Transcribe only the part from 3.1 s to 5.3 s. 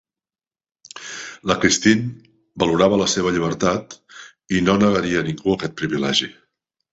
seva llibertat, i no negaria a